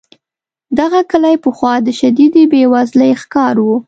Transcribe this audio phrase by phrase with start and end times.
[0.79, 3.67] دغه کلی پخوا د شدیدې بې وزلۍ ښکار و.